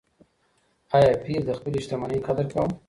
ایا 0.97 1.13
پییر 1.23 1.41
د 1.47 1.51
خپلې 1.57 1.79
شتمنۍ 1.85 2.19
قدر 2.27 2.45
کاوه؟ 2.53 2.71